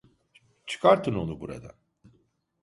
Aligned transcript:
Çıkartın 0.67 1.15
onu 1.15 1.39
buradan. 1.39 1.73